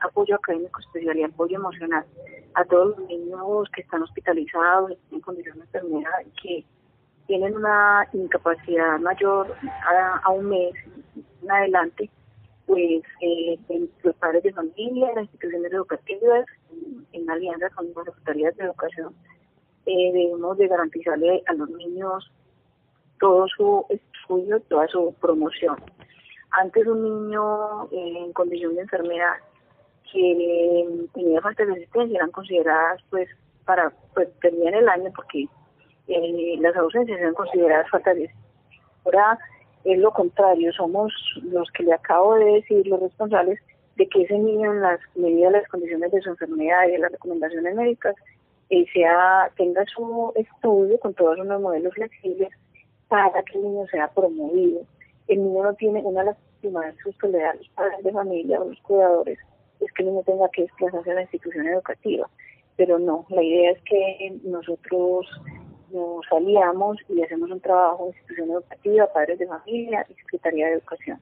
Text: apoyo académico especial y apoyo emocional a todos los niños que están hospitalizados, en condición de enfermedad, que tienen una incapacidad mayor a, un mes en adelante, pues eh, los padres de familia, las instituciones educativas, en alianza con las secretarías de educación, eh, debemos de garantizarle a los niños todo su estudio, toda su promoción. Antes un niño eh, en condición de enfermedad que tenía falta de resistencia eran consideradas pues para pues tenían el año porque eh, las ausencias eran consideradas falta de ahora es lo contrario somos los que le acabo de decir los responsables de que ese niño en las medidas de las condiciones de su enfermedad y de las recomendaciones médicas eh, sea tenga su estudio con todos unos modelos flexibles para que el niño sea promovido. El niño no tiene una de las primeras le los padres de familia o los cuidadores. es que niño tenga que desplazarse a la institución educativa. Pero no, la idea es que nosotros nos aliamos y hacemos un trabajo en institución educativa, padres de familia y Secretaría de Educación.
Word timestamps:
apoyo 0.00 0.36
académico 0.36 0.80
especial 0.80 1.16
y 1.16 1.24
apoyo 1.24 1.56
emocional 1.56 2.04
a 2.54 2.64
todos 2.64 2.98
los 2.98 3.08
niños 3.08 3.68
que 3.74 3.82
están 3.82 4.02
hospitalizados, 4.02 4.92
en 5.12 5.20
condición 5.20 5.58
de 5.58 5.64
enfermedad, 5.64 6.10
que 6.42 6.64
tienen 7.26 7.56
una 7.56 8.08
incapacidad 8.12 8.98
mayor 9.00 9.54
a, 10.22 10.30
un 10.30 10.48
mes 10.48 10.72
en 11.42 11.50
adelante, 11.50 12.10
pues 12.66 13.02
eh, 13.20 13.58
los 14.02 14.14
padres 14.16 14.42
de 14.42 14.52
familia, 14.52 15.12
las 15.14 15.24
instituciones 15.24 15.72
educativas, 15.72 16.46
en 17.12 17.30
alianza 17.30 17.68
con 17.70 17.86
las 17.94 18.04
secretarías 18.06 18.56
de 18.56 18.64
educación, 18.64 19.14
eh, 19.86 20.12
debemos 20.12 20.56
de 20.58 20.68
garantizarle 20.68 21.42
a 21.46 21.52
los 21.54 21.68
niños 21.70 22.30
todo 23.20 23.46
su 23.48 23.86
estudio, 23.88 24.60
toda 24.68 24.86
su 24.88 25.14
promoción. 25.20 25.76
Antes 26.50 26.86
un 26.86 27.02
niño 27.02 27.84
eh, 27.92 28.24
en 28.24 28.32
condición 28.32 28.74
de 28.74 28.82
enfermedad 28.82 29.34
que 30.12 31.08
tenía 31.14 31.40
falta 31.40 31.64
de 31.64 31.74
resistencia 31.74 32.16
eran 32.16 32.30
consideradas 32.30 33.02
pues 33.10 33.28
para 33.64 33.92
pues 34.14 34.28
tenían 34.40 34.74
el 34.74 34.88
año 34.88 35.12
porque 35.14 35.46
eh, 36.08 36.56
las 36.60 36.76
ausencias 36.76 37.18
eran 37.18 37.34
consideradas 37.34 37.90
falta 37.90 38.14
de 38.14 38.30
ahora 39.04 39.38
es 39.84 39.98
lo 39.98 40.12
contrario 40.12 40.72
somos 40.72 41.12
los 41.42 41.70
que 41.70 41.84
le 41.84 41.92
acabo 41.92 42.34
de 42.34 42.44
decir 42.44 42.86
los 42.86 43.00
responsables 43.00 43.60
de 43.96 44.08
que 44.08 44.22
ese 44.22 44.38
niño 44.38 44.72
en 44.72 44.82
las 44.82 45.00
medidas 45.14 45.52
de 45.52 45.60
las 45.60 45.68
condiciones 45.68 46.12
de 46.12 46.20
su 46.20 46.30
enfermedad 46.30 46.86
y 46.88 46.92
de 46.92 46.98
las 46.98 47.12
recomendaciones 47.12 47.74
médicas 47.74 48.14
eh, 48.70 48.84
sea 48.92 49.50
tenga 49.56 49.84
su 49.86 50.32
estudio 50.34 50.98
con 51.00 51.14
todos 51.14 51.38
unos 51.38 51.60
modelos 51.60 51.94
flexibles 51.94 52.50
para 53.08 53.42
que 53.44 53.58
el 53.58 53.64
niño 53.64 53.86
sea 53.86 54.08
promovido. 54.08 54.82
El 55.28 55.42
niño 55.42 55.62
no 55.62 55.74
tiene 55.74 56.00
una 56.02 56.20
de 56.20 56.26
las 56.26 56.36
primeras 56.60 56.94
le 57.22 57.54
los 57.54 57.68
padres 57.70 58.02
de 58.02 58.12
familia 58.12 58.60
o 58.60 58.68
los 58.68 58.80
cuidadores. 58.80 59.38
es 59.38 59.55
que 59.96 60.04
niño 60.04 60.22
tenga 60.24 60.48
que 60.50 60.62
desplazarse 60.62 61.10
a 61.10 61.14
la 61.14 61.22
institución 61.22 61.66
educativa. 61.66 62.28
Pero 62.76 62.98
no, 62.98 63.26
la 63.30 63.42
idea 63.42 63.72
es 63.72 63.82
que 63.82 64.38
nosotros 64.44 65.26
nos 65.90 66.26
aliamos 66.30 66.98
y 67.08 67.22
hacemos 67.22 67.50
un 67.50 67.60
trabajo 67.60 68.04
en 68.04 68.08
institución 68.08 68.50
educativa, 68.50 69.12
padres 69.12 69.38
de 69.38 69.46
familia 69.46 70.06
y 70.10 70.14
Secretaría 70.14 70.66
de 70.66 70.72
Educación. 70.74 71.20